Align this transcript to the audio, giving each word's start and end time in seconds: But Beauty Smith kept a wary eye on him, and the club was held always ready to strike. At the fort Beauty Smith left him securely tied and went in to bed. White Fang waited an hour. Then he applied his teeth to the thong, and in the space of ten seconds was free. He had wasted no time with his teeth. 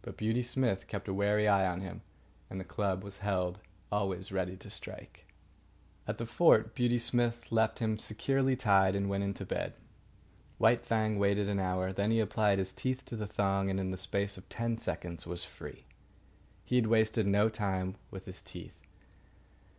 But 0.00 0.16
Beauty 0.16 0.42
Smith 0.42 0.86
kept 0.86 1.08
a 1.08 1.12
wary 1.12 1.46
eye 1.46 1.66
on 1.66 1.82
him, 1.82 2.00
and 2.48 2.58
the 2.58 2.64
club 2.64 3.04
was 3.04 3.18
held 3.18 3.60
always 3.92 4.32
ready 4.32 4.56
to 4.56 4.70
strike. 4.70 5.26
At 6.06 6.16
the 6.16 6.24
fort 6.24 6.74
Beauty 6.74 6.98
Smith 6.98 7.52
left 7.52 7.78
him 7.80 7.98
securely 7.98 8.56
tied 8.56 8.94
and 8.94 9.10
went 9.10 9.24
in 9.24 9.34
to 9.34 9.44
bed. 9.44 9.74
White 10.56 10.86
Fang 10.86 11.18
waited 11.18 11.50
an 11.50 11.60
hour. 11.60 11.92
Then 11.92 12.10
he 12.10 12.20
applied 12.20 12.58
his 12.58 12.72
teeth 12.72 13.02
to 13.04 13.14
the 13.16 13.26
thong, 13.26 13.68
and 13.68 13.78
in 13.78 13.90
the 13.90 13.98
space 13.98 14.38
of 14.38 14.48
ten 14.48 14.78
seconds 14.78 15.26
was 15.26 15.44
free. 15.44 15.84
He 16.64 16.76
had 16.76 16.86
wasted 16.86 17.26
no 17.26 17.50
time 17.50 17.96
with 18.10 18.24
his 18.24 18.40
teeth. 18.40 18.80